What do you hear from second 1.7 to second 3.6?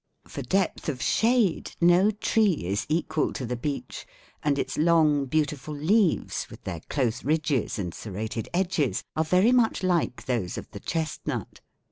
no tree is equal to the